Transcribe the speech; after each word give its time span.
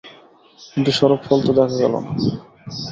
কিন্তু 0.71 0.91
সেরূপ 0.97 1.21
ফল 1.25 1.39
তো 1.45 1.51
দেখা 1.57 1.75
গেল 1.75 1.93
না। 1.95 2.01